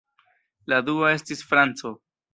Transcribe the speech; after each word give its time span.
La 0.73 0.79
dua 0.87 1.13
estis 1.19 1.45
franco. 1.51 1.93